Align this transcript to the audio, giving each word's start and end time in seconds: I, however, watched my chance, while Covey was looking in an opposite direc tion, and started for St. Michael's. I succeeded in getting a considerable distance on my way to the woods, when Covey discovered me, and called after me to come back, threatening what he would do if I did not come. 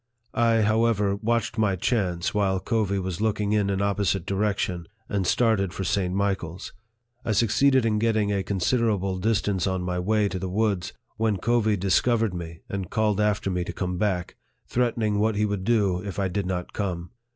I, 0.33 0.63
however, 0.63 1.15
watched 1.17 1.59
my 1.59 1.75
chance, 1.75 2.33
while 2.33 2.59
Covey 2.59 2.97
was 2.97 3.21
looking 3.21 3.51
in 3.53 3.69
an 3.69 3.83
opposite 3.83 4.25
direc 4.25 4.57
tion, 4.57 4.87
and 5.07 5.27
started 5.27 5.73
for 5.75 5.83
St. 5.83 6.11
Michael's. 6.11 6.73
I 7.23 7.33
succeeded 7.33 7.85
in 7.85 7.99
getting 7.99 8.31
a 8.33 8.41
considerable 8.41 9.19
distance 9.19 9.67
on 9.67 9.83
my 9.83 9.99
way 9.99 10.27
to 10.29 10.39
the 10.39 10.49
woods, 10.49 10.91
when 11.17 11.37
Covey 11.37 11.77
discovered 11.77 12.33
me, 12.33 12.61
and 12.67 12.89
called 12.89 13.21
after 13.21 13.51
me 13.51 13.63
to 13.63 13.73
come 13.73 13.99
back, 13.99 14.37
threatening 14.65 15.19
what 15.19 15.35
he 15.35 15.45
would 15.45 15.63
do 15.63 16.01
if 16.03 16.17
I 16.17 16.27
did 16.29 16.47
not 16.47 16.73
come. 16.73 17.11